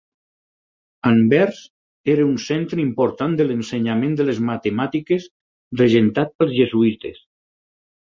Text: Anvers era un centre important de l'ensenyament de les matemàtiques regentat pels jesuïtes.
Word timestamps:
Anvers 1.09 1.59
era 2.15 2.25
un 2.31 2.33
centre 2.47 2.83
important 2.87 3.37
de 3.43 3.47
l'ensenyament 3.51 4.19
de 4.23 4.29
les 4.33 4.43
matemàtiques 4.51 5.31
regentat 5.85 6.37
pels 6.41 6.61
jesuïtes. 6.61 7.27